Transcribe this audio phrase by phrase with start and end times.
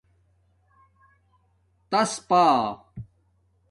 [1.89, 2.35] تاس پݳ